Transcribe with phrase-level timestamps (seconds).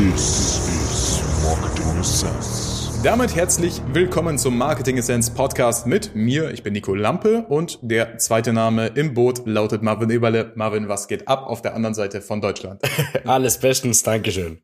[0.00, 2.98] This is Marketing Essence.
[3.04, 6.50] Damit herzlich willkommen zum Marketing Essence Podcast mit mir.
[6.52, 10.52] Ich bin Nico Lampe und der zweite Name im Boot lautet Marvin Eberle.
[10.54, 12.80] Marvin, was geht ab auf der anderen Seite von Deutschland?
[13.26, 14.62] Alles bestens, Dankeschön.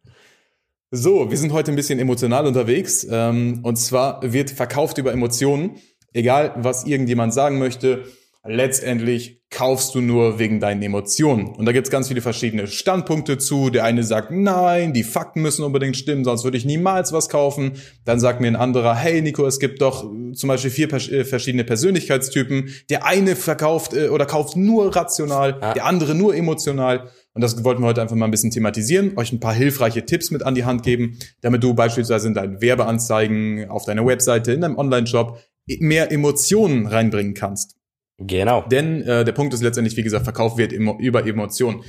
[0.90, 3.06] So, wir sind heute ein bisschen emotional unterwegs.
[3.10, 5.76] Ähm, und zwar wird verkauft über Emotionen.
[6.14, 8.06] Egal, was irgendjemand sagen möchte,
[8.48, 11.46] letztendlich kaufst du nur wegen deinen Emotionen.
[11.46, 13.70] Und da gibt's ganz viele verschiedene Standpunkte zu.
[13.70, 17.72] Der eine sagt, nein, die Fakten müssen unbedingt stimmen, sonst würde ich niemals was kaufen.
[18.04, 21.24] Dann sagt mir ein anderer, hey Nico, es gibt doch äh, zum Beispiel vier äh,
[21.24, 22.70] verschiedene Persönlichkeitstypen.
[22.90, 25.74] Der eine verkauft äh, oder kauft nur rational, Ja.
[25.74, 27.08] der andere nur emotional.
[27.32, 30.30] Und das wollten wir heute einfach mal ein bisschen thematisieren, euch ein paar hilfreiche Tipps
[30.30, 34.62] mit an die Hand geben, damit du beispielsweise in deinen Werbeanzeigen, auf deiner Webseite, in
[34.62, 35.38] deinem Online-Shop
[35.78, 37.75] mehr Emotionen reinbringen kannst.
[38.18, 38.62] Genau.
[38.62, 41.82] Denn äh, der Punkt ist letztendlich, wie gesagt, Verkauf wird emo über Emotionen.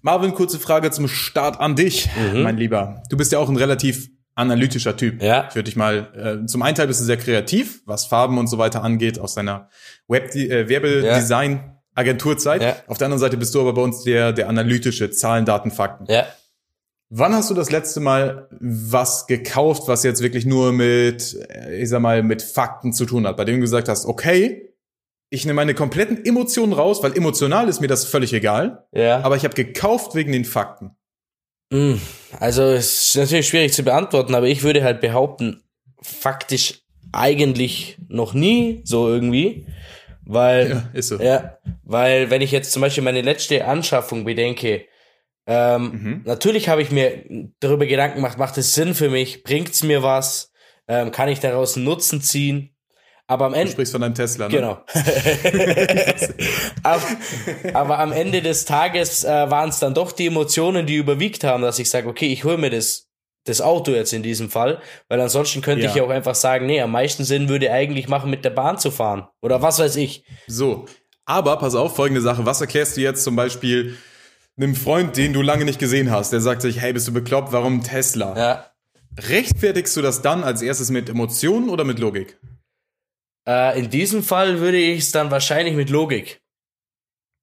[0.00, 3.02] Marvin, kurze Frage zum Start an dich, mein Lieber.
[3.10, 5.20] Du bist ja auch ein relativ analytischer Typ.
[5.20, 5.46] Ja.
[5.48, 8.46] Ich würde dich mal, äh, zum einen Teil bist du sehr kreativ, was Farben und
[8.46, 9.68] so weiter angeht, aus deiner
[10.06, 12.62] Web äh, Werbedesign Agenturzeit.
[12.62, 12.76] Ja.
[12.86, 16.06] Auf der anderen Seite bist du aber bei uns der, der analytische Zahlen, Daten, Fakten.
[16.08, 16.26] Ja.
[17.10, 21.88] Wann hast du das letzte Mal was gekauft, was jetzt wirklich nur mit, äh, ich
[21.88, 24.67] sag mal, mit Fakten zu tun hat, bei dem du gesagt hast, okay,
[25.30, 29.20] ich nehme meine kompletten Emotionen raus, weil emotional ist mir das völlig egal, Ja.
[29.22, 30.92] aber ich habe gekauft wegen den Fakten.
[31.70, 31.94] Mm,
[32.40, 35.62] Also es ist natürlich schwierig zu beantworten, aber ich würde halt behaupten,
[36.00, 36.80] faktisch
[37.12, 39.66] eigentlich noch nie so irgendwie,
[40.24, 41.20] weil Ja, ist so.
[41.20, 44.86] ja, weil wenn ich jetzt zum Beispiel meine letzte Anschaffung bedenke,
[45.46, 46.22] ähm, Mhm.
[46.24, 47.24] natürlich habe ich mir
[47.60, 50.52] darüber Gedanken gemacht, macht es Sinn für mich, bringt's mir was,
[50.86, 52.76] ähm, kann ich daraus einen Nutzen ziehen,
[53.28, 54.54] aber am Du Ende sprichst von deinem Tesla, ne?
[54.56, 54.84] Genau.
[56.82, 57.02] aber,
[57.74, 61.62] aber am Ende des Tages äh, waren es dann doch die Emotionen, die überwiegt haben,
[61.62, 63.08] dass ich sage, okay, ich hole mir das,
[63.44, 65.90] das Auto jetzt in diesem Fall, weil ansonsten könnte Ja.
[65.90, 68.78] ich ja auch einfach sagen, nee, am meisten Sinn würde eigentlich machen, mit der Bahn
[68.78, 69.28] zu fahren.
[69.42, 70.24] Oder was weiß ich.
[70.46, 70.86] So.
[71.24, 72.46] Aber pass auf, folgende Sache.
[72.46, 73.96] Was erklärst du jetzt zum Beispiel
[74.56, 77.52] einem Freund, den du lange nicht gesehen hast, der sagt sich, hey, bist du bekloppt,
[77.52, 78.36] warum Tesla?
[78.36, 78.66] Ja.
[79.28, 82.38] Rechtfertigst du das dann als erstes mit Emotionen oder mit Logik?
[83.48, 86.40] Äh, in diesem Fall würde ich es dann wahrscheinlich mit Logik.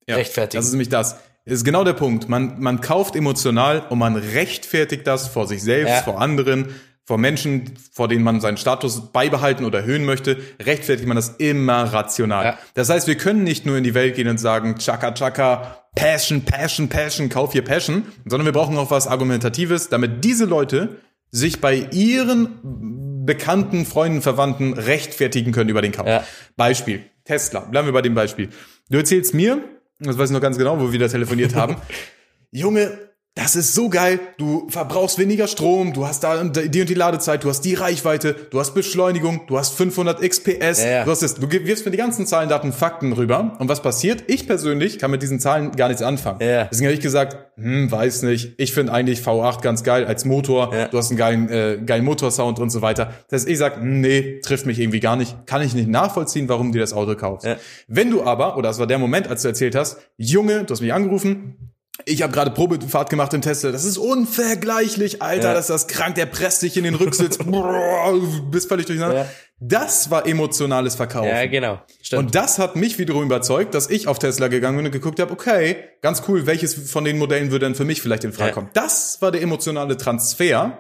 [0.08, 0.60] Ja, Rechtfertigen.
[0.60, 1.18] Das ist nämlich das.
[1.46, 2.28] Ist genau der Punkt.
[2.30, 6.02] Man, man kauft emotional und man rechtfertigt das vor sich selbst, Ja.
[6.02, 6.70] vor anderen,
[7.06, 11.84] vor Menschen, vor denen man seinen Status beibehalten oder erhöhen möchte, rechtfertigt man das immer
[11.84, 12.46] rational.
[12.46, 12.60] Ja.
[12.74, 16.42] Das heißt, wir können nicht nur in die Welt gehen und sagen, Chaka Chaka, Passion,
[16.42, 20.98] Passion, Passion, kauf hier Passion, sondern wir brauchen auch was Argumentatives, damit diese Leute
[21.30, 26.08] sich bei ihren bekannten Freunden, Verwandten rechtfertigen können über den Kauf.
[26.08, 26.24] Ja.
[26.56, 27.62] Beispiel, Tesla.
[27.62, 28.50] Bleiben wir bei dem Beispiel.
[28.90, 29.64] Du erzählst mir,
[30.00, 31.78] das weiß ich noch ganz genau, wo wir da telefoniert haben,
[32.52, 32.98] Junge,
[33.36, 34.20] das ist so geil.
[34.38, 38.34] Du verbrauchst weniger Strom, du hast da die und die Ladezeit, du hast die Reichweite,
[38.50, 41.04] du hast Beschleunigung, du hast 500 XPS, Ja, ja.
[41.04, 43.58] du hast es, du wirfst mir die ganzen Zahlen, Daten, Fakten rüber.
[43.60, 44.24] Und was passiert?
[44.28, 46.40] Ich persönlich kann mit diesen Zahlen gar nichts anfangen.
[46.42, 46.66] Ja.
[46.72, 48.54] Deswegen habe ich gesagt, hm, weiß nicht.
[48.58, 50.74] Ich finde eigentlich V8 ganz geil als Motor.
[50.74, 50.88] Ja.
[50.88, 53.14] Du hast einen geilen, äh, geilen Motorsound und so weiter.
[53.30, 55.46] Das heißt, ich sag, hm, nee, trifft mich irgendwie gar nicht.
[55.46, 57.46] Kann ich nicht nachvollziehen, warum du das Auto kaufst.
[57.90, 60.80] Wenn du aber, oder das war der Moment, als du erzählt hast, Junge, du hast
[60.80, 63.72] mich angerufen, ich habe gerade Probefahrt gemacht im Tesla.
[63.72, 65.50] Das ist unvergleichlich, Alter.
[65.50, 65.54] Ja.
[65.54, 66.16] Das ist das krank.
[66.16, 67.38] Der presst dich in den Rücksitz.
[68.52, 69.18] Bist völlig durcheinander.
[69.20, 69.26] Ja.
[69.60, 71.30] Das war emotionales Verkaufen.
[71.30, 71.80] Ja, genau.
[72.02, 72.20] Stimmt.
[72.26, 75.32] Und das hat mich wiederum überzeugt, dass ich auf Tesla gegangen bin und geguckt habe,
[75.32, 78.54] okay, ganz cool, welches von den Modellen würde denn für mich vielleicht in Frage Ja.
[78.54, 78.70] kommen.
[78.74, 80.80] Das war der emotionale Transfer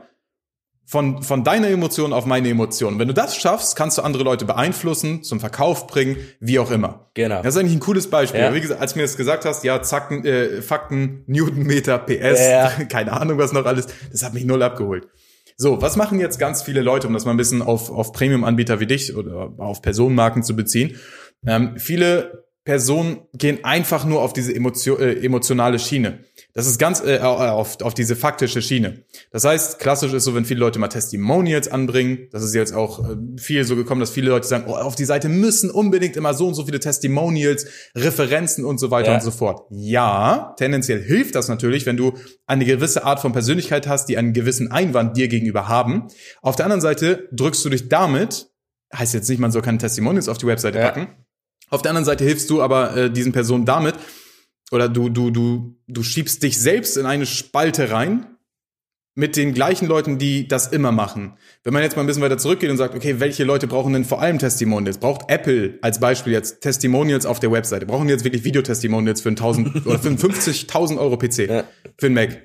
[0.86, 3.00] von, von deiner Emotion auf meine Emotion.
[3.00, 7.10] Wenn du das schaffst, kannst du andere Leute beeinflussen, zum Verkauf bringen, wie auch immer.
[7.16, 7.42] Genau.
[7.42, 8.40] Das ist eigentlich ein cooles Beispiel.
[8.40, 8.54] Ja.
[8.54, 12.70] Wie gesagt, als du mir das gesagt hast, ja, Zacken, äh, Fakten, Newtonmeter, PS, Ja.
[12.90, 15.08] keine Ahnung, was noch alles, das hat mich null abgeholt.
[15.58, 18.80] So, was machen jetzt ganz viele Leute, um das mal ein bisschen auf, auf Premium-Anbieter
[18.80, 20.98] wie dich oder auf Personenmarken zu beziehen?
[21.48, 26.20] Ähm, viele Personen gehen einfach nur auf diese Emotio äh, emotionale Schiene.
[26.58, 29.04] Das ist ganz äh, auf, auf diese faktische Schiene.
[29.30, 33.04] Das heißt, klassisch ist so, wenn viele Leute mal Testimonials anbringen, das ist jetzt auch
[33.10, 36.34] äh, viel so gekommen, dass viele Leute sagen, oh, auf die Seite müssen unbedingt immer
[36.34, 39.16] so und so viele Testimonials, Referenzen und so weiter Ja.
[39.16, 39.68] und so fort.
[39.70, 42.14] Ja, tendenziell hilft das natürlich, wenn du
[42.48, 46.08] eine gewisse Art von Persönlichkeit hast, die einen gewissen Einwand dir gegenüber haben.
[46.42, 48.48] Auf der anderen Seite drückst du dich damit,
[48.96, 50.86] heißt jetzt nicht, man soll keine Testimonials auf die Webseite Ja.
[50.86, 51.08] packen.
[51.70, 53.96] Auf der anderen Seite hilfst du aber äh, diesen Personen damit,
[54.72, 58.28] oder du, du, du, du schiebst dich selbst in eine Spalte rein
[59.16, 61.38] mit den gleichen Leuten, die das immer machen.
[61.64, 64.04] Wenn man jetzt mal ein bisschen weiter zurückgeht und sagt, okay, welche Leute brauchen denn
[64.04, 64.98] vor allem Testimonials?
[64.98, 67.86] Braucht Apple als Beispiel jetzt Testimonials auf der Webseite?
[67.86, 71.48] Brauchen die jetzt wirklich Videotestimonials für einen 1000 oder für einen 50.000 Euro PC?
[71.98, 72.42] Für einen Mac?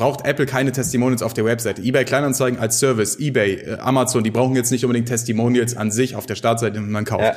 [0.00, 1.82] Braucht Apple keine Testimonials auf der Webseite.
[1.82, 6.16] eBay Kleinanzeigen als Service, eBay, äh, Amazon, die brauchen jetzt nicht unbedingt Testimonials an sich
[6.16, 7.22] auf der Startseite, wenn man kauft.
[7.22, 7.36] Ja.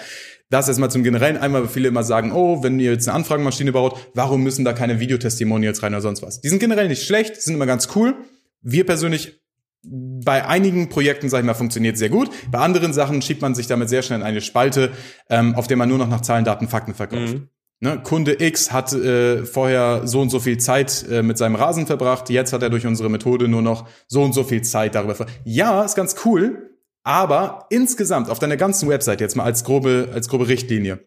[0.50, 1.36] Das erstmal zum Generellen.
[1.36, 4.72] Einmal, weil viele immer sagen, oh, wenn ihr jetzt eine Anfragenmaschine baut, warum müssen da
[4.72, 6.40] keine Videotestimonials rein oder sonst was?
[6.40, 8.16] Die sind generell nicht schlecht, sind immer ganz cool.
[8.62, 9.42] Wir persönlich
[9.84, 12.30] bei einigen Projekten, sag ich mal, funktioniert sehr gut.
[12.50, 14.92] Bei anderen Sachen schiebt man sich damit sehr schnell in eine Spalte,
[15.30, 17.34] ähm, auf der man nur noch nach Zahlen, Daten, Fakten verkauft.
[17.34, 17.50] Mhm.
[17.84, 18.00] Ne?
[18.02, 22.30] Kunde X hat äh, vorher so und so viel Zeit äh, mit seinem Rasen verbracht,
[22.30, 25.26] jetzt hat er durch unsere Methode nur noch so und so viel Zeit darüber ver
[25.44, 30.30] Ja, ist ganz cool, aber insgesamt auf deiner ganzen Website, jetzt mal als grobe, als
[30.30, 31.06] grobe Richtlinie,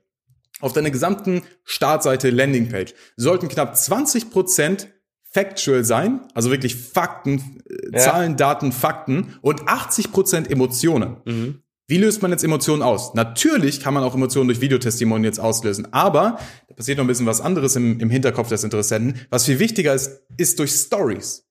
[0.61, 4.88] auf deiner gesamten Startseite Landingpage sollten knapp 20%
[5.23, 8.00] factual sein, also wirklich Fakten, äh, Ja.
[8.00, 11.17] Zahlen, Daten, Fakten und 80% Emotionen.
[11.25, 11.62] Mhm.
[11.88, 13.14] Wie löst man jetzt Emotionen aus?
[13.14, 16.38] Natürlich kann man auch Emotionen durch Videotestimonials auslösen, aber
[16.76, 19.20] passiert noch ein bisschen was anderes im, im Hinterkopf des Interessenten.
[19.31, 21.44] Was viel wichtiger ist, ist durch Stories.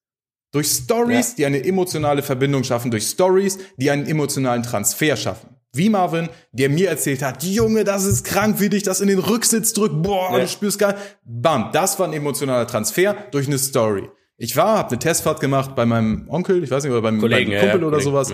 [0.52, 1.36] Durch Stories, Ja.
[1.38, 5.50] die eine emotionale Verbindung schaffen, durch Stories, die einen emotionalen Transfer schaffen.
[5.74, 9.20] Wie Marvin, der mir erzählt hat, Junge, das ist krank, wie dich das in den
[9.20, 10.40] Rücksitz drückt, boah, Ja.
[10.40, 10.96] du spürst geil.
[11.26, 14.08] Bam, das war ein emotionaler Transfer durch eine Story.
[14.38, 17.52] Ich war, habe eine Testfahrt gemacht bei meinem Onkel, ich weiß nicht, oder beim, Kollegen,
[17.52, 18.34] beim Kumpel ja, oder Kollegen, sowas.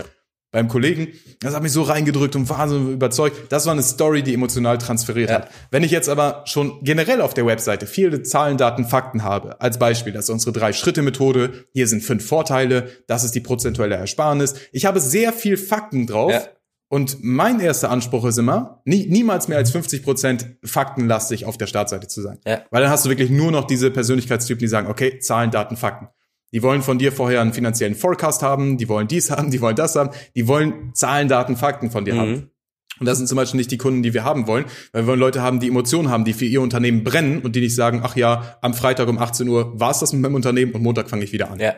[0.51, 1.07] Beim Kollegen.
[1.39, 3.51] Das hat mich so reingedrückt und wahnsinnig überzeugt.
[3.51, 5.37] Das war eine Story, die emotional transferiert Ja.
[5.37, 5.51] hat.
[5.71, 9.79] Wenn ich jetzt aber schon generell auf der Webseite viele Zahlen, Daten, Fakten habe, als
[9.79, 14.55] Beispiel, das ist unsere Drei-Schritte-Methode, hier sind fünf Vorteile, das ist die prozentuelle Ersparnis.
[14.71, 16.31] Ich habe sehr viel Fakten drauf.
[16.31, 16.41] Ja.
[16.89, 22.09] Und mein erster Anspruch ist immer, nie, niemals mehr als 50% faktenlastig auf der Startseite
[22.09, 22.39] zu sein.
[22.45, 22.63] Ja.
[22.69, 26.09] Weil dann hast du wirklich nur noch diese Persönlichkeitstypen, die sagen, okay, Zahlen, Daten, Fakten.
[26.53, 29.75] Die wollen von dir vorher einen finanziellen Forecast haben, die wollen dies haben, die wollen
[29.75, 32.19] das haben, die wollen Zahlen, Daten, Fakten von dir Mhm.
[32.19, 32.51] haben.
[32.99, 35.19] Und das sind zum Beispiel nicht die Kunden, die wir haben wollen, weil wir wollen
[35.19, 38.15] Leute haben, die Emotionen haben, die für ihr Unternehmen brennen und die nicht sagen, ach
[38.15, 41.23] ja, am Freitag um 18 Uhr war es das mit meinem Unternehmen und Montag fange
[41.23, 41.59] ich wieder an.
[41.59, 41.75] Ja.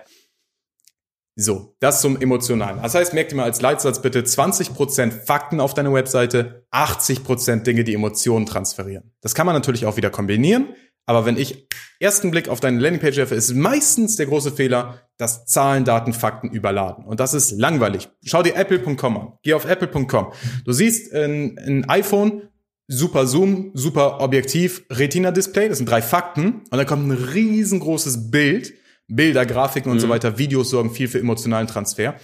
[1.36, 2.80] So, das zum Emotionalen.
[2.82, 7.84] Das heißt, merkt ihr mal als Leitsatz bitte 20% Fakten auf deiner Webseite, 80% Dinge,
[7.84, 9.14] die Emotionen transferieren.
[9.22, 11.68] Das kann man natürlich auch wieder kombinieren, aber wenn ich
[12.00, 16.50] ersten Blick auf deine Landingpage werfe, ist meistens der große Fehler, dass Zahlen, Daten, Fakten
[16.50, 17.06] überladen.
[17.06, 18.10] Und das ist langweilig.
[18.24, 19.34] Schau dir apple.com an.
[19.44, 20.34] Geh auf apple.com.
[20.66, 22.50] Du siehst ein, ein iPhone,
[22.88, 26.62] super Zoom, super Objektiv, Retina-Display, das sind drei Fakten.
[26.70, 28.74] Und dann kommt ein riesengroßes Bild,
[29.08, 32.16] Bilder, Grafiken und so weiter, Videos sorgen viel für emotionalen Transfer.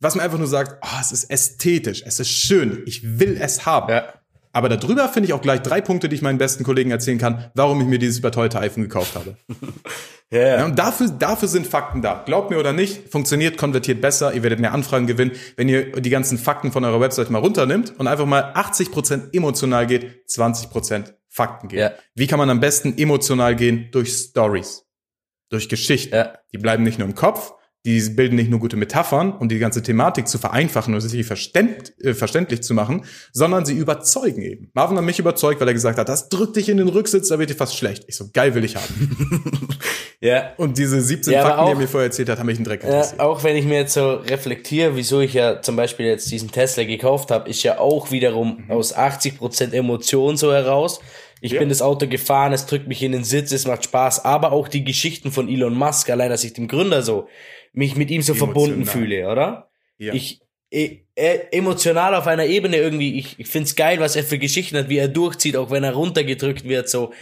[0.00, 3.66] Was man einfach nur sagt, oh, es ist ästhetisch, es ist schön, ich will es
[3.66, 3.90] haben.
[3.90, 4.14] Ja.
[4.52, 7.50] Aber darüber finde ich auch gleich drei Punkte, die ich meinen besten Kollegen erzählen kann,
[7.54, 9.36] warum ich mir dieses überteuerte iPhone gekauft habe.
[10.30, 12.22] Ja, Ja, und dafür, dafür sind Fakten da.
[12.26, 16.10] Glaubt mir oder nicht, funktioniert, konvertiert besser, ihr werdet mehr Anfragen gewinnen, wenn ihr die
[16.10, 21.68] ganzen Fakten von eurer Website mal runternimmt und einfach mal 80% emotional geht, 20% Fakten
[21.68, 21.78] geht.
[21.78, 21.92] Ja.
[22.14, 23.88] Wie kann man am besten emotional gehen?
[23.90, 24.84] Durch Stories.
[25.48, 26.14] Durch Geschichten.
[26.14, 26.34] Ja.
[26.52, 27.54] Die bleiben nicht nur im Kopf,
[27.86, 31.94] die bilden nicht nur gute Metaphern, um die ganze Thematik zu vereinfachen und sich verständ,
[32.04, 34.70] äh, verständlich zu machen, sondern sie überzeugen eben.
[34.74, 37.38] Marvin hat mich überzeugt, weil er gesagt hat, das drückt dich in den Rücksitz, da
[37.38, 38.04] wird dir fast schlecht.
[38.08, 39.68] Ich so, geil will ich haben.
[40.20, 40.52] ja.
[40.56, 42.64] Und diese 17 Ja, Fakten, die er auch- mir vorher erzählt hat, haben mich einen
[42.64, 43.20] Dreck Ja, interessiert.
[43.20, 46.84] auch wenn ich mir jetzt so reflektiere, wieso ich ja zum Beispiel jetzt diesen Tesla
[46.84, 51.00] gekauft habe, ist ja auch wiederum aus 80% Emotion so heraus.
[51.40, 51.60] Ich Ja.
[51.60, 54.68] bin das Auto gefahren, es drückt mich in den Sitz, es macht Spaß, aber auch
[54.68, 57.28] die Geschichten von Elon Musk, allein dass ich dem Gründer so,
[57.72, 59.06] mich mit ihm so verbunden Emotional.
[59.06, 59.70] fühle, oder?
[59.98, 60.14] Ja.
[60.14, 60.40] Ich,
[60.70, 64.76] e, e, emotional auf einer Ebene irgendwie, ich, ich find's geil, was er für Geschichten
[64.76, 67.12] hat, wie er durchzieht, auch wenn er runtergedrückt wird, so.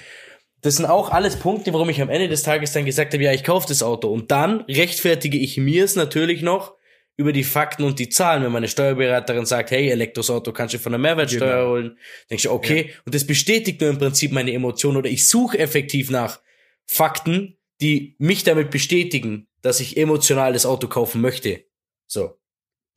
[0.62, 3.32] Das sind auch alles Punkte, warum ich am Ende des Tages dann gesagt habe, ja,
[3.32, 4.08] ich kaufe das Auto.
[4.08, 6.75] Und dann rechtfertige ich mir es natürlich noch
[7.16, 8.42] über die Fakten und die Zahlen.
[8.42, 11.70] Wenn meine Steuerberaterin sagt, hey, Elektrosauto kannst du von der Mehrwertsteuer Genau.
[11.70, 11.98] holen,
[12.30, 12.90] denke ich, okay.
[13.06, 16.40] Und das bestätigt nur im Prinzip meine Emotionen oder ich suche effektiv nach
[16.86, 21.64] Fakten, die mich damit bestätigen, dass ich emotional das Auto kaufen möchte.
[22.06, 22.38] So.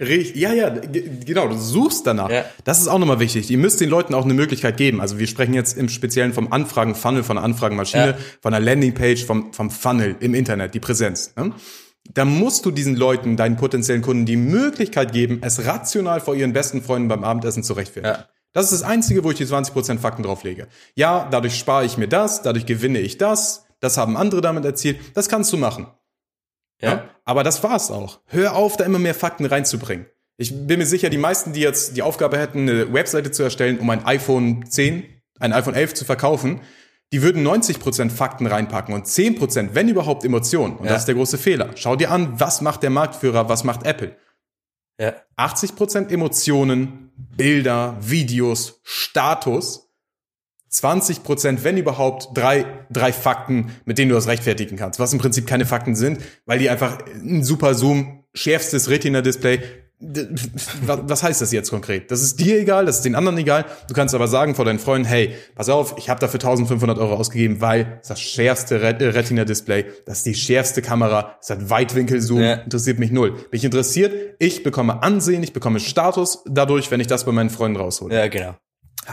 [0.01, 2.29] Richtig, ja, ja, genau, du suchst danach.
[2.29, 2.45] Ja.
[2.63, 3.49] Das ist auch nochmal wichtig.
[3.49, 5.01] Ihr müsst den Leuten auch eine Möglichkeit geben.
[5.01, 8.17] Also wir sprechen jetzt im Speziellen vom Anfragen-Funnel, von der Anfragenmaschine, Ja.
[8.41, 11.33] von der Landingpage, vom, vom Funnel im Internet, die Präsenz.
[11.35, 11.53] Ne?
[12.11, 16.53] Da musst du diesen Leuten, deinen potenziellen Kunden, die Möglichkeit geben, es rational vor ihren
[16.53, 18.15] besten Freunden beim Abendessen zu rechtfertigen.
[18.15, 18.27] Ja.
[18.51, 20.67] Das ist das Einzige, wo ich die 20% Fakten drauflege.
[20.95, 24.99] Ja, dadurch spare ich mir das, dadurch gewinne ich das, das haben andere damit erzielt.
[25.13, 25.87] Das kannst du machen.
[26.81, 27.09] Ja?
[27.25, 28.21] Aber das war's auch.
[28.25, 30.07] Hör auf, da immer mehr Fakten reinzubringen.
[30.37, 33.77] Ich bin mir sicher, die meisten, die jetzt die Aufgabe hätten, eine Webseite zu erstellen,
[33.79, 35.03] um ein iPhone 10,
[35.39, 36.61] ein iPhone 11 zu verkaufen,
[37.11, 40.75] die würden 90% Fakten reinpacken und 10%, wenn überhaupt, Emotionen.
[40.77, 40.91] Und Ja.
[40.93, 41.71] das ist der große Fehler.
[41.75, 44.15] Schau dir an, was macht der Marktführer, was macht Apple.
[44.99, 45.13] Ja.
[45.37, 49.89] 80% Emotionen, Bilder, Videos, Status,
[50.69, 54.99] 20 Prozent, wenn überhaupt, drei, drei Fakten, mit denen du das rechtfertigen kannst.
[54.99, 59.61] Was im Prinzip keine Fakten sind, weil die einfach ein super Zoom, schärfstes Retina-Display,
[60.01, 62.09] was heißt das jetzt konkret?
[62.09, 63.65] Das ist dir egal, das ist den anderen egal.
[63.89, 67.15] Du kannst aber sagen vor deinen Freunden, hey, pass auf, ich habe dafür 1500 Euro
[67.15, 71.69] ausgegeben, weil das, ist das schärfste äh, Retina-Display, das ist die schärfste Kamera, es hat
[71.69, 72.53] Weitwinkel-Zoom, ja.
[72.55, 73.31] interessiert mich null.
[73.31, 77.49] Bin ich interessiert, ich bekomme Ansehen, ich bekomme Status dadurch, wenn ich das bei meinen
[77.49, 78.15] Freunden raushole.
[78.15, 78.55] Ja, genau.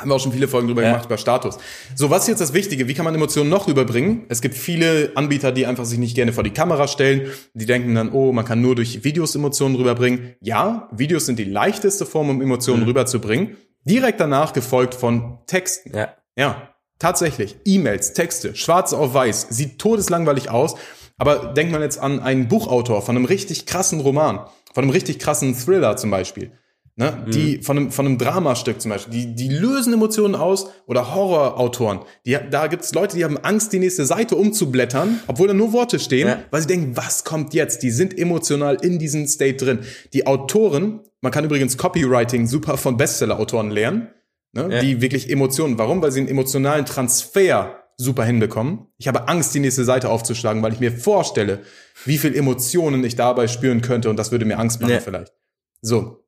[0.00, 0.90] Haben wir auch schon viele Folgen drüber ja.
[0.90, 1.58] gemacht, über Status.
[1.94, 2.88] So, was ist jetzt das Wichtige?
[2.88, 4.24] Wie kann man Emotionen noch rüberbringen?
[4.28, 7.30] Es gibt viele Anbieter, die einfach sich nicht gerne vor die Kamera stellen.
[7.54, 10.36] Die denken dann, oh, man kann nur durch Videos Emotionen rüberbringen.
[10.40, 12.88] Ja, Videos sind die leichteste Form, um Emotionen mhm.
[12.88, 13.56] rüberzubringen.
[13.84, 15.96] Direkt danach gefolgt von Texten.
[15.96, 16.14] Ja.
[16.36, 17.56] Ja, tatsächlich.
[17.64, 19.46] E-Mails, Texte, schwarz auf weiß.
[19.50, 20.74] Sieht todeslangweilig aus.
[21.18, 24.40] Aber denkt man jetzt an einen Buchautor von einem richtig krassen Roman,
[24.74, 26.52] von einem richtig krassen Thriller zum Beispiel
[26.96, 27.30] ne, mhm.
[27.30, 32.00] die von einem, von einem Dramastück zum Beispiel, die, die lösen Emotionen aus oder Horrorautoren.
[32.24, 35.98] Die, da gibt's Leute, die haben Angst, die nächste Seite umzublättern, obwohl da nur Worte
[35.98, 36.38] stehen, ja.
[36.50, 37.82] weil sie denken, was kommt jetzt?
[37.82, 39.80] Die sind emotional in diesem State drin.
[40.14, 44.08] Die Autoren, man kann übrigens Copywriting super von Bestseller-Autoren lernen,
[44.52, 44.80] ne, ja.
[44.80, 45.78] die wirklich Emotionen.
[45.78, 46.00] Warum?
[46.00, 48.86] Weil sie einen emotionalen Transfer super hinbekommen.
[48.98, 51.60] Ich habe Angst, die nächste Seite aufzuschlagen, weil ich mir vorstelle,
[52.04, 55.00] wie viel Emotionen ich dabei spüren könnte und das würde mir Angst machen ja.
[55.00, 55.32] vielleicht.
[55.80, 56.25] So,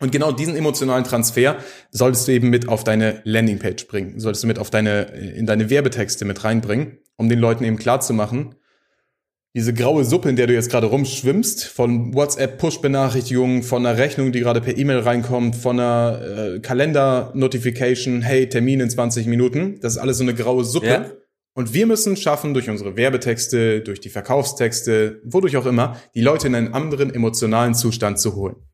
[0.00, 1.56] und genau diesen emotionalen Transfer
[1.90, 5.70] solltest du eben mit auf deine Landingpage bringen, solltest du mit auf deine, in deine
[5.70, 8.54] Werbetexte mit reinbringen, um den Leuten eben klar zu machen,
[9.54, 14.38] diese graue Suppe, in der du jetzt gerade rumschwimmst, von WhatsApp-Push-Benachrichtigungen, von einer Rechnung, die
[14.38, 19.98] gerade per E-Mail reinkommt, von einer äh, Kalender-Notification, hey, Termin in 20 Minuten, das ist
[19.98, 20.86] alles so eine graue Suppe.
[20.86, 21.10] Ja.
[21.54, 26.46] Und wir müssen schaffen, durch unsere Werbetexte, durch die Verkaufstexte, wodurch auch immer, die Leute
[26.46, 28.67] in einen anderen emotionalen Zustand zu holen.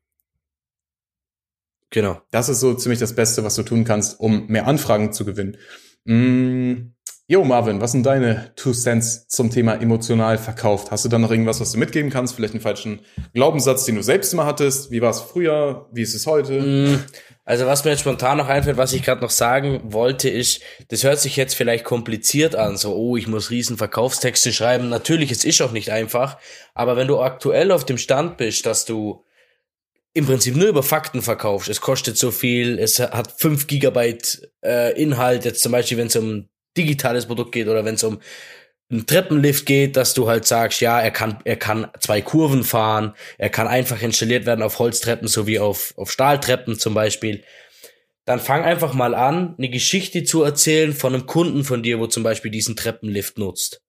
[1.89, 2.21] Genau.
[2.31, 5.57] Das ist so ziemlich das Beste, was du tun kannst, um mehr Anfragen zu gewinnen.
[6.05, 6.91] Mm.
[7.27, 10.91] Jo, Marvin, was sind deine Two Cents zum Thema emotional verkauft?
[10.91, 12.35] Hast du da noch irgendwas, was du mitgeben kannst?
[12.35, 12.99] Vielleicht einen falschen
[13.33, 14.91] Glaubenssatz, den du selbst mal hattest?
[14.91, 15.89] Wie war es früher?
[15.91, 16.61] Wie ist es heute?
[16.61, 17.03] Mm.
[17.43, 21.03] Also was mir jetzt spontan noch einfällt, was ich gerade noch sagen wollte, ist, das
[21.03, 24.89] hört sich jetzt vielleicht kompliziert an, so, oh, ich muss riesen Verkaufstexte schreiben.
[24.89, 26.37] Natürlich, es ist auch nicht einfach,
[26.73, 29.23] aber wenn du aktuell auf dem Stand bist, dass du
[30.15, 31.67] im Prinzip nur über Fakten verkaufst.
[31.67, 36.15] Es kostet so viel, es hat fünf Gigabyte äh, Inhalt, jetzt zum Beispiel, wenn es
[36.15, 38.21] um digitales Produkt geht oder wenn es um
[38.89, 43.13] einen Treppenlift geht, dass du halt sagst, ja, er kann, er kann zwei Kurven fahren,
[43.37, 47.43] er kann einfach installiert werden auf Holztreppen sowie auf, auf Stahltreppen zum Beispiel.
[48.23, 52.07] Dann fang einfach mal an, eine Geschichte zu erzählen von einem Kunden von dir, wo
[52.07, 53.81] zum Beispiel diesen Treppenlift nutzt.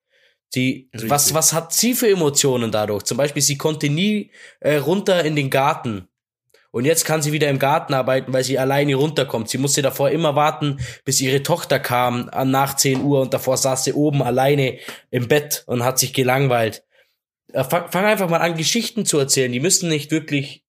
[0.52, 3.04] Sie, was, was hat sie für Emotionen dadurch?
[3.04, 6.09] Zum Beispiel, sie konnte nie äh, runter in den Garten
[6.76, 9.49] und jetzt kann sie wieder im Garten arbeiten, weil sie alleine runterkommt.
[9.49, 13.85] Sie musste davor immer warten, bis ihre Tochter kam nach 10 Uhr und davor saß
[13.85, 14.76] sie oben alleine
[15.11, 16.85] im Bett und hat sich gelangweilt.
[17.54, 19.50] Äh, fang, fang einfach mal an, Geschichten zu erzählen.
[19.52, 20.64] Die müssen nicht wirklich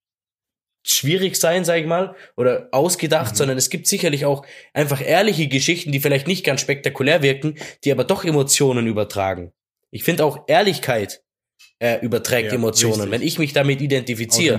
[0.82, 3.36] schwierig sein, sag ich mal, oder ausgedacht, mhm.
[3.36, 7.92] sondern es gibt sicherlich auch einfach ehrliche Geschichten, die vielleicht nicht ganz spektakulär wirken, die
[7.92, 9.52] aber doch Emotionen übertragen.
[9.90, 11.22] Ich finde auch Ehrlichkeit
[11.80, 12.94] äh, überträgt ja, Emotionen.
[13.02, 13.12] Richtig.
[13.12, 14.58] Wenn ich mich damit identifiziere,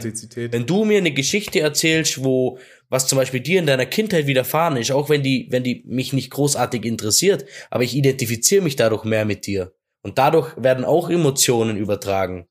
[0.52, 2.60] wenn du mir eine Geschichte erzählst, wo
[2.90, 6.14] was zum Beispiel dir in deiner Kindheit widerfahren ist, auch wenn die, wenn die mich
[6.14, 9.74] nicht großartig interessiert, aber ich identifiziere mich dadurch mehr mit dir.
[10.02, 12.48] Und dadurch werden auch Emotionen übertragen.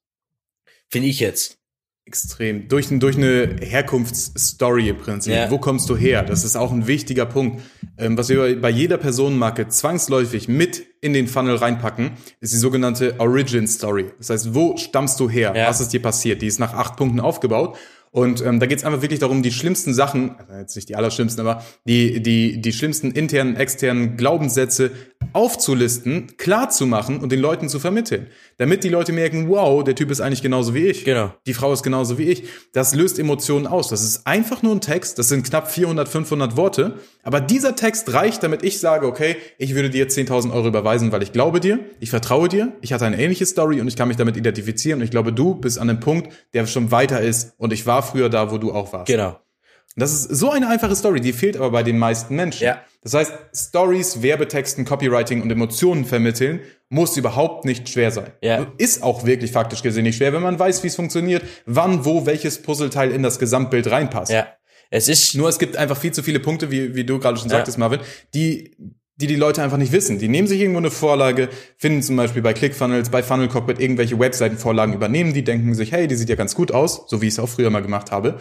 [0.90, 1.58] Finde ich jetzt.
[2.04, 2.68] Extrem.
[2.68, 5.34] Durch, durch eine Herkunftsstory im Prinzip.
[5.34, 5.50] Ja.
[5.50, 6.22] Wo kommst du her?
[6.22, 7.62] Das ist auch ein wichtiger Punkt.
[7.98, 13.16] Ähm, was wir bei jeder Personenmarke zwangsläufig mit in den Funnel reinpacken, ist die sogenannte
[13.18, 14.12] Origin Story.
[14.18, 15.52] Das heißt, wo stammst du her?
[15.56, 15.68] Ja.
[15.68, 16.40] Was ist dir passiert?
[16.42, 17.76] Die ist nach acht Punkten aufgebaut.
[18.10, 20.96] Und ähm, da geht es einfach wirklich darum, die schlimmsten Sachen, also jetzt nicht die
[20.96, 24.92] allerschlimmsten, aber die, die, die schlimmsten internen, externen Glaubenssätze
[25.32, 28.28] aufzulisten, klar zu machen und den Leuten zu vermitteln.
[28.56, 31.04] Damit die Leute merken, wow, der Typ ist eigentlich genauso wie ich.
[31.04, 31.32] Genau.
[31.46, 32.44] Die Frau ist genauso wie ich.
[32.72, 33.88] Das löst Emotionen aus.
[33.88, 35.18] Das ist einfach nur ein Text.
[35.18, 36.94] Das sind knapp 400, 500 Worte.
[37.22, 41.22] Aber dieser Text reicht, damit ich sage, okay, ich würde dir 10.000 Euro überweisen, weil
[41.22, 44.16] ich glaube dir, ich vertraue dir, ich hatte eine ähnliche Story und ich kann mich
[44.16, 47.72] damit identifizieren und ich glaube, du bist an einem Punkt, der schon weiter ist und
[47.72, 49.06] ich war früher da, wo du auch warst.
[49.06, 49.38] Genau.
[49.98, 52.64] Das ist so eine einfache Story, die fehlt aber bei den meisten Menschen.
[52.64, 52.82] Ja.
[53.02, 58.32] Das heißt, Stories, Werbetexten, Copywriting und Emotionen vermitteln muss überhaupt nicht schwer sein.
[58.40, 58.66] Ja.
[58.78, 62.26] Ist auch wirklich faktisch gesehen nicht schwer, wenn man weiß, wie es funktioniert, wann, wo,
[62.26, 64.32] welches Puzzleteil in das Gesamtbild reinpasst.
[64.32, 64.48] Ja.
[64.90, 67.50] Es ist nur, es gibt einfach viel zu viele Punkte, wie, wie du gerade schon
[67.50, 67.80] sagtest, ja.
[67.80, 68.00] Marvin,
[68.32, 68.74] die,
[69.16, 70.18] die die Leute einfach nicht wissen.
[70.18, 74.18] Die nehmen sich irgendwo eine Vorlage, finden zum Beispiel bei ClickFunnels, bei Funnel Cockpit irgendwelche
[74.18, 77.34] Webseitenvorlagen übernehmen, die denken sich, hey, die sieht ja ganz gut aus, so wie ich
[77.34, 78.40] es auch früher mal gemacht habe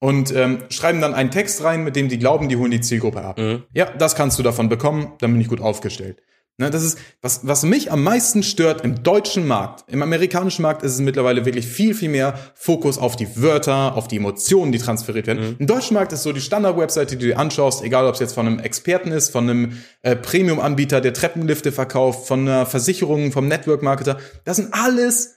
[0.00, 3.22] und ähm, schreiben dann einen Text rein, mit dem die glauben, die holen die Zielgruppe
[3.22, 3.38] ab.
[3.38, 3.64] Mhm.
[3.72, 6.22] Ja, das kannst du davon bekommen, dann bin ich gut aufgestellt.
[6.60, 9.84] Ne, das ist, was, was mich am meisten stört im deutschen Markt.
[9.88, 14.08] Im amerikanischen Markt ist es mittlerweile wirklich viel, viel mehr Fokus auf die Wörter, auf
[14.08, 15.54] die Emotionen, die transferiert werden.
[15.60, 18.32] Im deutschen Markt ist so die Standard-Webseite, die du dir anschaust, egal ob es jetzt
[18.32, 23.46] von einem Experten ist, von einem äh, Premium-Anbieter, der Treppenlifte verkauft, von einer Versicherung, vom
[23.46, 25.36] Network-Marketer, das sind alles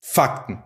[0.00, 0.62] Fakten.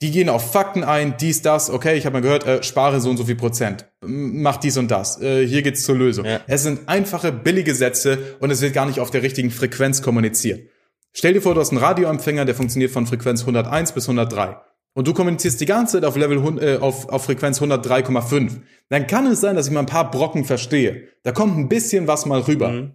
[0.00, 3.10] Die gehen auf Fakten ein, dies, das, okay, ich habe mal gehört, äh, spare so
[3.10, 6.24] und so viel Prozent, mach dies und das, äh, hier geht's zur Lösung.
[6.24, 6.40] Ja.
[6.46, 10.68] Es sind einfache, billige Sätze und es wird gar nicht auf der richtigen Frequenz kommuniziert.
[11.12, 14.56] Stell dir vor, du hast einen Radioempfänger, der funktioniert von Frequenz 101 bis 103.
[14.94, 18.60] Und du kommunizierst die ganze Zeit auf Level äh, auf, auf Frequenz 103,5.
[18.88, 21.08] Dann kann es sein, dass ich mal ein paar Brocken verstehe.
[21.22, 22.68] Da kommt ein bisschen was mal rüber.
[22.70, 22.92] Mhm.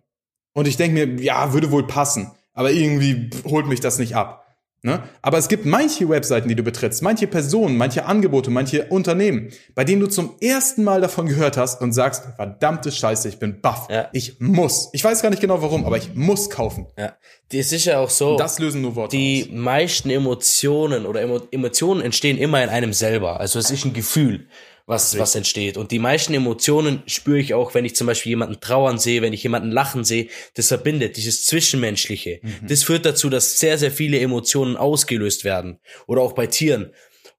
[0.54, 2.32] Und ich denke mir, ja, würde wohl passen.
[2.54, 4.43] Aber irgendwie holt mich das nicht ab.
[4.86, 5.02] Ne?
[5.22, 9.86] Aber es gibt manche Webseiten, die du betrittst, manche Personen, manche Angebote, manche Unternehmen, bei
[9.86, 13.88] denen du zum ersten Mal davon gehört hast und sagst, verdammte Scheiße, ich bin baff.
[13.90, 14.10] Ja.
[14.12, 14.90] Ich muss.
[14.92, 16.88] Ich weiß gar nicht genau warum, aber ich muss kaufen.
[16.98, 17.16] Ja.
[17.54, 18.36] Die ist sicher auch so.
[18.36, 19.56] Das lösen nur Worte die aus.
[19.56, 23.40] meisten Emotionen oder Emo Emotionen entstehen immer in einem selber.
[23.40, 24.48] Also es ist ein Gefühl,
[24.86, 25.78] was, was entsteht.
[25.78, 29.34] Und die meisten Emotionen spüre ich auch, wenn ich zum Beispiel jemanden trauern sehe, wenn
[29.34, 30.28] ich jemanden lachen sehe.
[30.56, 32.42] Das verbindet, dieses Zwischenmenschliche.
[32.68, 35.80] Das führt dazu, dass sehr, sehr viele Emotionen ausgelöst werden.
[36.08, 36.92] Oder auch bei Tieren.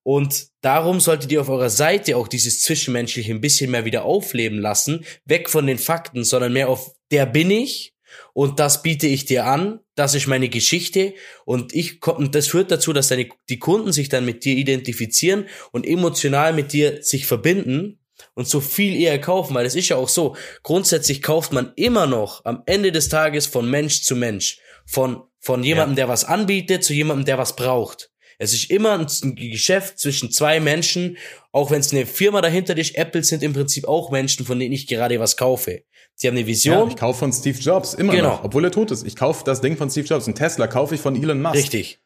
[0.03, 4.59] Und darum solltet ihr auf eurer Seite auch dieses Zwischenmenschliche ein bisschen mehr wieder aufleben
[4.59, 5.05] lassen.
[5.25, 7.94] Weg von den Fakten, sondern mehr auf der bin ich
[8.33, 12.71] und das biete ich dir an, das ist meine Geschichte und ich und das führt
[12.71, 17.27] dazu, dass deine die Kunden sich dann mit dir identifizieren und emotional mit dir sich
[17.27, 17.99] verbinden
[18.35, 22.07] und so viel eher kaufen, weil es ist ja auch so, grundsätzlich kauft man immer
[22.07, 26.85] noch am Ende des Tages von Mensch zu Mensch, von von jemandem, der was anbietet,
[26.85, 28.11] zu jemandem, der was braucht.
[28.39, 31.19] Es ist immer ein Geschäft zwischen zwei Menschen,
[31.53, 32.97] auch wenn es eine Firma dahinter ist.
[32.97, 35.85] Apple sind im Prinzip auch Menschen, von denen ich gerade was kaufe.
[36.17, 38.29] Sie haben eine Ja, Vision, ich kaufe von Steve Jobs immer Genau.
[38.31, 39.05] noch, obwohl er tot ist.
[39.07, 40.27] Ich kaufe das Ding von Steve Jobs.
[40.29, 41.55] Ein Tesla kaufe ich von Elon Musk.
[41.57, 41.99] Richtig.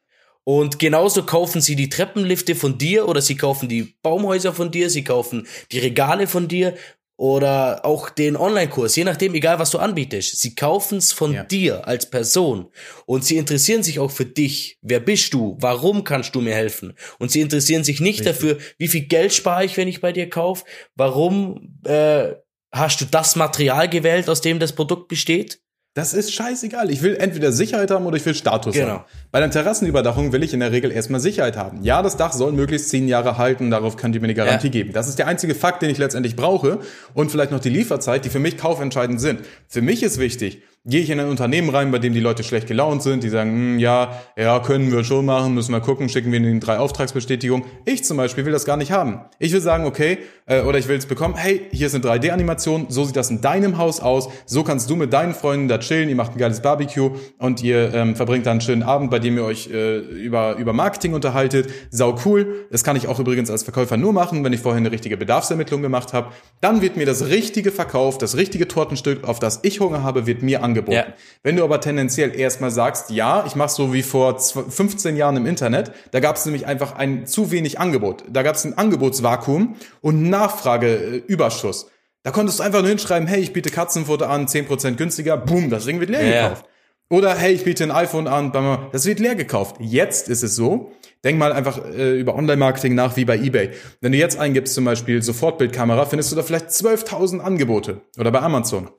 [0.45, 4.89] Und genauso kaufen sie die Treppenlifte von dir oder sie kaufen die Baumhäuser von dir,
[4.89, 6.75] sie kaufen die Regale von dir
[7.19, 10.41] oder auch den Online-Kurs, je nachdem, egal was du anbietest.
[10.41, 11.43] Sie kaufen es von Ja.
[11.45, 12.69] dir als Person
[13.07, 14.79] und sie interessieren sich auch für dich.
[14.81, 15.57] Wer bist du?
[15.61, 16.95] Warum kannst du mir helfen?
[17.19, 20.31] Und sie interessieren sich nicht dafür, wie viel Geld spare ich, wenn ich bei dir
[20.31, 20.65] kaufe?
[20.95, 22.35] Warum äh,
[22.73, 25.61] hast du das Material gewählt, aus dem das Produkt besteht?
[25.95, 26.91] Das ist scheißegal.
[26.93, 28.89] Ich will entweder Sicherheit haben oder ich will Status Genau.
[28.89, 29.05] haben.
[29.33, 31.83] Bei der Terrassenüberdachung will ich in der Regel erstmal Sicherheit haben.
[31.83, 34.73] Ja, das Dach soll möglichst zehn Jahre halten, darauf könnt ihr mir eine Garantie Ja.
[34.73, 34.93] geben.
[34.93, 36.79] Das ist der einzige Fakt, den ich letztendlich brauche
[37.15, 39.41] und vielleicht noch die Lieferzeit, die für mich kaufentscheidend sind.
[39.67, 42.67] Für mich ist wichtig, gehe ich in ein Unternehmen rein, bei dem die Leute schlecht
[42.67, 46.33] gelaunt sind, die sagen, hm, ja, ja, können wir schon machen, müssen wir gucken, schicken
[46.33, 47.67] wir ihnen drei Auftragsbestätigungen.
[47.85, 49.21] Ich zum Beispiel will das gar nicht haben.
[49.39, 52.87] Ich will sagen, okay, äh, oder ich will es bekommen, hey, hier ist eine 3D-Animation,
[52.89, 56.09] so sieht das in deinem Haus aus, so kannst du mit deinen Freunden da chillen,
[56.09, 59.37] ihr macht ein geiles Barbecue und ihr ähm, verbringt dann einen schönen Abend, bei dem
[59.37, 61.69] ihr euch äh, über, über Marketing unterhaltet.
[61.91, 62.67] Sau cool.
[62.71, 65.83] Das kann ich auch übrigens als Verkäufer nur machen, wenn ich vorher eine richtige Bedarfsermittlung
[65.83, 66.29] gemacht habe.
[66.63, 70.43] Dann wird mir das richtige verkauft, das richtige Tortenstück, auf das ich Hunger habe, wird
[70.43, 70.78] mir angeboten.
[70.93, 71.07] Ja.
[71.43, 75.37] Wenn du aber tendenziell erstmal sagst, ja, ich mache so wie vor zw- 15 Jahren
[75.37, 78.25] im Internet, da gab es nämlich einfach ein zu wenig Angebot.
[78.31, 81.91] Da gab es ein Angebotsvakuum und Nachfrageüberschuss.
[82.23, 85.85] Da konntest du einfach nur hinschreiben, hey, ich biete Katzenfutter an, 10% günstiger, boom, das
[85.87, 86.43] Ding wird leer Ja.
[86.49, 86.65] gekauft.
[87.11, 88.53] Oder hey, ich biete ein iPhone an,
[88.93, 89.77] das wird leer gekauft.
[89.81, 90.93] Jetzt ist es so,
[91.25, 93.71] denk mal einfach äh, über Online-Marketing nach wie bei eBay.
[94.03, 98.03] Wenn du jetzt eingibst zum Beispiel Sofortbildkamera, findest du da vielleicht 12.000 Angebote.
[98.19, 98.91] Oder bei Amazon.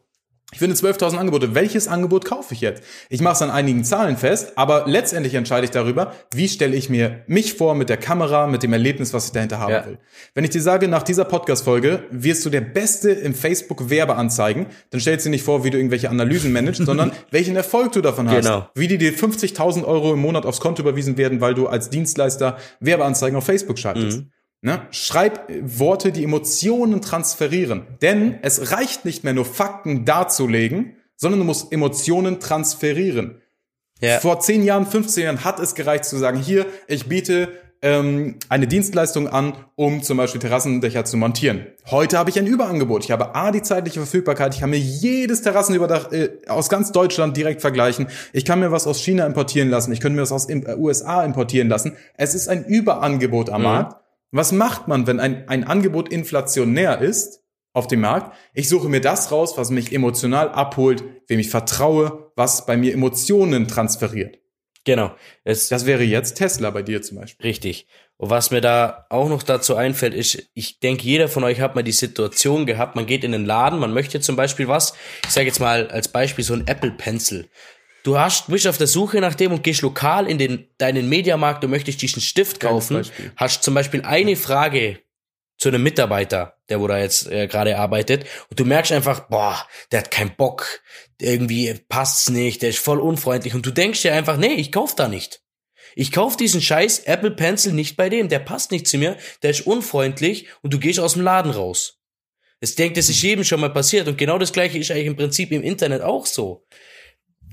[0.51, 1.53] Ich finde 12.000 Angebote.
[1.53, 2.81] Welches Angebot kaufe ich jetzt?
[3.09, 6.89] Ich mache es an einigen Zahlen fest, aber letztendlich entscheide ich darüber, wie stelle ich
[6.89, 9.85] mir mich vor mit der Kamera, mit dem Erlebnis, was ich dahinter haben Ja.
[9.85, 9.99] will.
[10.33, 15.25] Wenn ich dir sage, nach dieser Podcast-Folge wirst du der Beste im Facebook-Werbeanzeigen, dann stellst
[15.25, 18.45] du dir nicht vor, wie du irgendwelche Analysen managst, sondern welchen Erfolg du davon hast.
[18.45, 18.67] Genau.
[18.73, 22.57] Wie die dir 50.000 Euro im Monat aufs Konto überwiesen werden, weil du als Dienstleister
[22.79, 24.23] Werbeanzeigen auf Facebook schaltest.
[24.61, 24.81] Ne?
[24.91, 27.83] Schreib äh, Worte, die Emotionen transferieren.
[28.01, 33.41] Denn es reicht nicht mehr nur Fakten darzulegen, sondern du musst Emotionen transferieren.
[34.01, 34.19] Ja.
[34.19, 37.49] Vor 10 Jahren, 15 Jahren hat es gereicht zu sagen, hier, ich biete
[37.81, 41.65] ähm, eine Dienstleistung an, um zum Beispiel Terrassendächer zu montieren.
[41.89, 43.05] Heute habe ich ein Überangebot.
[43.05, 44.53] Ich habe A, die zeitliche Verfügbarkeit.
[44.53, 48.07] Ich kann mir jedes Terrassenüberdach äh, aus ganz Deutschland direkt vergleichen.
[48.33, 49.93] Ich kann mir was aus China importieren lassen.
[49.93, 51.93] Ich könnte mir was aus den USA importieren lassen.
[52.17, 53.98] Es ist ein Überangebot am Markt.
[54.31, 57.41] Was macht man, wenn ein, ein Angebot inflationär ist
[57.73, 58.35] auf dem Markt?
[58.53, 62.93] Ich suche mir das raus, was mich emotional abholt, wem ich vertraue, was bei mir
[62.93, 64.37] Emotionen transferiert.
[64.85, 65.11] Genau.
[65.43, 67.45] Es, Das wäre jetzt Tesla bei dir zum Beispiel.
[67.45, 67.87] Richtig.
[68.17, 71.75] Und was mir da auch noch dazu einfällt, ist, ich denke, jeder von euch hat
[71.75, 74.93] mal die Situation gehabt, man geht in den Laden, man möchte zum Beispiel was,
[75.25, 77.49] ich sage jetzt mal als Beispiel so ein Apple Pencil.
[78.09, 81.63] Du hast, bist auf der Suche nach dem und gehst lokal in den, deinen Mediamarkt
[81.63, 84.97] und möchtest diesen Stift kaufen, hast zum Beispiel eine Frage
[85.59, 89.63] zu einem Mitarbeiter, der wo da jetzt äh, gerade arbeitet, und du merkst einfach, boah,
[89.91, 90.81] der hat keinen Bock,
[91.21, 94.95] irgendwie passt's nicht, der ist voll unfreundlich, und du denkst dir einfach, nee, ich kauf
[94.95, 95.43] da nicht.
[95.93, 99.51] Ich kauf diesen scheiß Apple Pencil nicht bei dem, der passt nicht zu mir, der
[99.51, 101.99] ist unfreundlich und du gehst aus dem Laden raus.
[102.59, 105.15] Ich denke, das ist jedem schon mal passiert und genau das gleiche ist eigentlich im
[105.15, 106.65] Prinzip im Internet auch so.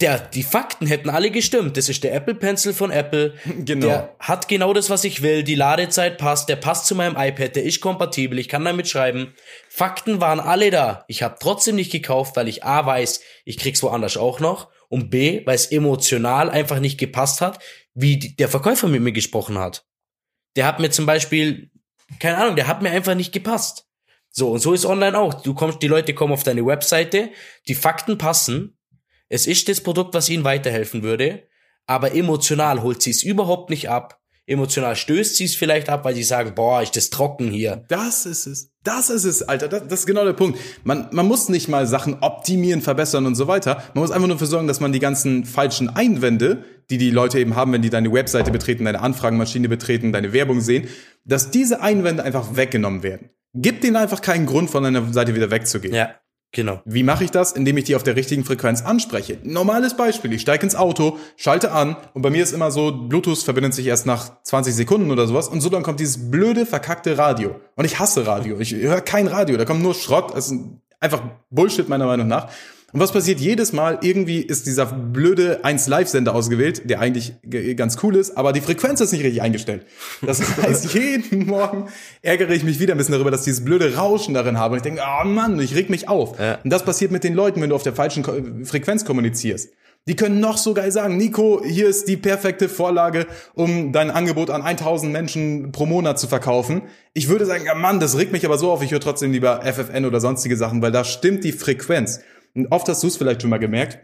[0.01, 1.79] Der, die Fakten hätten alle gestimmt.
[1.79, 3.35] Das ist der Apple Pencil von Apple.
[3.65, 3.87] Genau.
[3.87, 5.43] Der hat genau das, was ich will.
[5.43, 6.51] Die Ladezeit passt.
[6.51, 7.57] Der passt zu meinem iPad.
[7.57, 8.39] Der ist kompatibel.
[8.39, 9.35] Ich kann damit schreiben.
[9.71, 11.05] Fakten waren alle da.
[11.09, 14.69] Ich habe trotzdem nicht gekauft, weil ich A weiß, ich krieg's woanders auch noch.
[14.89, 17.59] Und B, weil es emotional einfach nicht gepasst hat,
[17.95, 19.87] wie die, der Verkäufer mit mir gesprochen hat.
[20.57, 21.71] Der hat mir zum Beispiel,
[22.21, 23.87] keine Ahnung, der hat mir einfach nicht gepasst.
[24.31, 25.43] So, und so ist online auch.
[25.43, 27.31] Du kommst, die Leute kommen auf deine Webseite,
[27.69, 28.77] die Fakten passen,
[29.29, 31.43] es ist das Produkt, was ihnen weiterhelfen würde,
[31.87, 34.21] aber emotional holt sie es überhaupt nicht ab.
[34.49, 37.85] Emotional stößt sie es vielleicht ab, weil sie sagen, boah, ist das trocken hier.
[37.89, 38.71] Das ist es.
[38.85, 39.67] Das ist es, Alter.
[39.67, 40.61] Das, das ist genau der Punkt.
[40.85, 43.83] Man, man muss nicht mal Sachen optimieren, verbessern und so weiter.
[43.95, 47.41] Man muss einfach nur dafür sorgen, dass man die ganzen falschen Einwände, die die Leute
[47.41, 50.87] eben haben, wenn die deine Webseite betreten, deine Anfragenmaschine betreten, deine Werbung sehen,
[51.25, 53.31] dass diese Einwände einfach weggenommen werden.
[53.53, 55.93] Gib denen einfach keinen Grund, von deiner Seite wieder wegzugehen.
[55.93, 56.15] Ja,
[56.57, 56.81] genau.
[56.85, 57.53] Wie mache ich das?
[57.53, 59.39] Indem ich die auf der richtigen Frequenz anspreche.
[59.45, 60.33] Normales Beispiel.
[60.33, 63.87] Ich steige ins Auto, schalte an und bei mir ist immer so, Bluetooth verbindet sich
[63.87, 67.61] erst nach 20 Sekunden oder sowas und so dann kommt dieses blöde, verkackte Radio.
[67.77, 68.59] Und ich hasse Radio.
[68.59, 69.57] Ich höre kein Radio.
[69.57, 70.35] Da kommt nur Schrott.
[70.35, 70.59] Das ist
[70.99, 72.49] einfach Bullshit meiner Meinung nach.
[72.93, 73.99] Und was passiert jedes Mal?
[74.03, 77.35] Irgendwie ist dieser blöde 1 Live-Sender ausgewählt, der eigentlich
[77.77, 79.85] ganz cool ist, aber die Frequenz ist nicht richtig eingestellt.
[80.23, 81.89] Das heißt, jeden Morgen
[82.23, 84.73] ärgere ich mich wieder ein bisschen darüber, dass ich dieses blöde Rauschen darin habe.
[84.75, 86.39] Und ich denke, oh Mann, ich reg mich auf.
[86.39, 86.59] Ja.
[86.63, 89.71] Und das passiert mit den Leuten, wenn du auf der falschen Frequenz kommunizierst.
[90.09, 94.51] Die können noch so geil sagen, Nico, hier ist die perfekte Vorlage, um dein Angebot
[94.51, 96.83] an 1000 Menschen pro Monat zu verkaufen.
[97.13, 99.63] Ich würde sagen, ja Mann, das regt mich aber so auf, ich höre trotzdem lieber
[99.63, 102.21] FFN oder sonstige Sachen, weil da stimmt die Frequenz.
[102.57, 103.99] Und oft hast du es vielleicht schon mal gemerkt,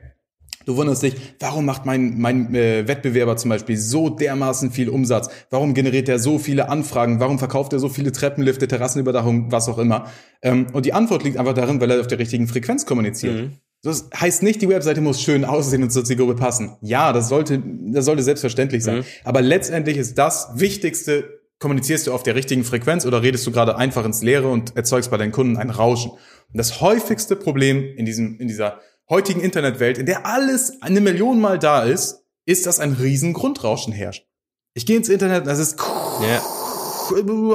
[0.65, 5.29] Du wunderst dich, warum macht mein, mein äh, Wettbewerber zum Beispiel so dermaßen viel Umsatz?
[5.51, 7.21] Warum generiert er so viele Anfragen?
[7.21, 10.07] Warum verkauft er so viele Treppenlifte, Terrassenüberdachung, was auch immer?
[10.41, 13.51] Ähm, und die Antwort liegt einfach darin, weil er auf der richtigen Frequenz kommuniziert.
[13.83, 16.77] Das heißt nicht, die Webseite muss schön aussehen und zur Zielgruppe passen.
[16.83, 17.61] Ja, das sollte,
[17.93, 19.05] das sollte selbstverständlich sein.
[19.25, 23.77] Aber letztendlich ist das Wichtigste, kommunizierst du auf der richtigen Frequenz oder redest du gerade
[23.77, 26.11] einfach ins Leere und erzeugst bei deinen Kunden ein Rauschen?
[26.11, 31.41] Und das häufigste Problem in diesem, in dieser heutigen Internetwelt, in der alles eine Million
[31.41, 34.27] Mal da ist, ist, dass ein riesen Grundrauschen herrscht.
[34.75, 36.43] Ich gehe ins Internet, und das ist Ja.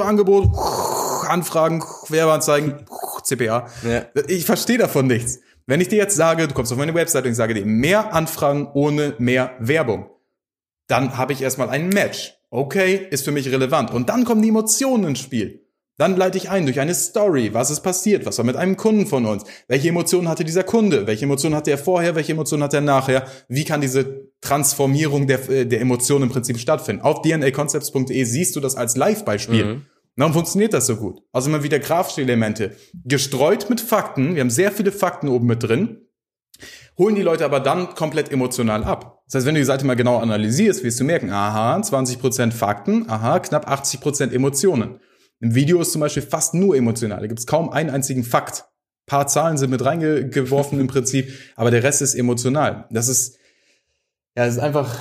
[0.02, 0.48] Angebot,
[1.28, 2.86] Anfragen, Werbeanzeigen,
[3.22, 3.68] CPA.
[3.86, 4.06] Ja.
[4.26, 5.40] Ich verstehe davon nichts.
[5.66, 8.14] Wenn ich dir jetzt sage, du kommst auf meine Website und ich sage dir mehr
[8.14, 10.08] Anfragen ohne mehr Werbung,
[10.86, 12.37] dann habe ich erstmal ein Match.
[12.50, 13.92] Okay, ist für mich relevant.
[13.92, 15.64] Und dann kommen die Emotionen ins Spiel.
[15.98, 17.52] Dann leite ich ein durch eine Story.
[17.54, 18.24] Was ist passiert?
[18.24, 19.42] Was war mit einem Kunden von uns?
[19.66, 21.08] Welche Emotionen hatte dieser Kunde?
[21.08, 22.14] Welche Emotionen hatte er vorher?
[22.14, 23.26] Welche Emotionen hat er nachher?
[23.48, 27.02] Wie kann diese Transformierung der, äh, der Emotionen im Prinzip stattfinden?
[27.02, 29.82] Auf dnaconcepts.de siehst du das als Live-Beispiel.
[30.14, 31.20] Warum funktioniert das so gut?
[31.32, 32.76] Also immer wieder grafische Elemente.
[33.04, 34.36] Gestreut mit Fakten.
[34.36, 36.07] Wir haben sehr viele Fakten oben mit drin.
[36.98, 39.22] Holen die Leute aber dann komplett emotional ab.
[39.26, 43.08] Das heißt, wenn du die Seite mal genau analysierst, wirst du merken, aha, 20% Fakten,
[43.08, 44.98] aha, knapp 80% Emotionen.
[45.40, 47.20] Im Video ist zum Beispiel fast nur emotional.
[47.20, 48.64] Da gibt es kaum einen einzigen Fakt.
[48.64, 52.86] Ein paar Zahlen sind mit reingeworfen im Prinzip, aber der Rest ist emotional.
[52.90, 53.36] Das ist,
[54.36, 54.98] ja, das ist einfach,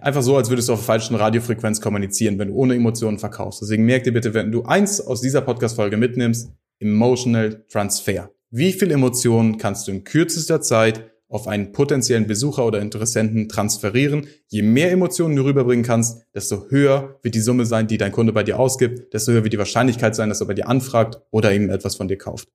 [0.00, 3.60] einfach so, als würdest du auf falschen Radiofrequenz kommunizieren, wenn du ohne Emotionen verkaufst.
[3.60, 8.30] Deswegen merk dir bitte, wenn du eins aus dieser Podcast-Folge mitnimmst, Emotional Transfer.
[8.50, 14.26] Wie viel Emotionen kannst du in kürzester Zeit auf einen potenziellen Besucher oder Interessenten transferieren.
[14.48, 18.32] Je mehr Emotionen du rüberbringen kannst, desto höher wird die Summe sein, die dein Kunde
[18.32, 21.52] bei dir ausgibt, desto höher wird die Wahrscheinlichkeit sein, dass er bei dir anfragt oder
[21.52, 22.48] eben etwas von dir kauft.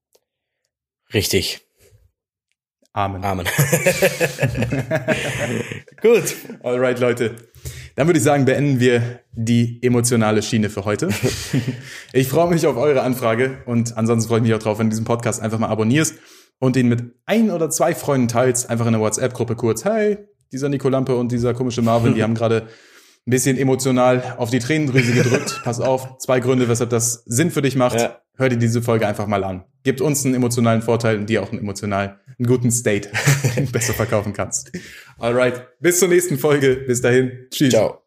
[1.14, 1.62] Richtig.
[2.92, 3.24] Amen.
[3.24, 3.46] Amen.
[6.02, 6.36] Gut.
[6.62, 7.36] Alright, Leute.
[7.96, 11.10] Dann würde ich sagen, beenden wir die emotionale Schiene für heute.
[12.14, 14.92] Ich freue mich auf eure Anfrage und ansonsten freue ich mich auch drauf, wenn du
[14.92, 16.16] diesen Podcast einfach mal abonnierst
[16.60, 20.18] und ihn mit ein oder zwei Freunden teilst, einfach in der WhatsApp-Gruppe kurz, hey,
[20.52, 22.68] dieser Nico Lampe und dieser komische Marvin, die haben gerade
[23.28, 25.62] ein bisschen emotional auf die Tränendrüse gedrückt.
[25.64, 28.00] Pass auf, zwei Gründe, weshalb das Sinn für dich macht.
[28.00, 28.22] Ja.
[28.38, 29.64] hör dir diese Folge einfach mal an.
[29.84, 33.10] Gibt uns einen emotionalen Vorteil und dir auch einen emotional, einen guten State,
[33.56, 34.72] den du besser verkaufen kannst.
[35.18, 36.84] Alright, bis zur nächsten Folge.
[36.88, 37.48] Bis dahin.
[37.52, 37.72] Tschüss.
[37.72, 38.05] Ciao.